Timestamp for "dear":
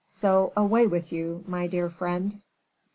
1.67-1.87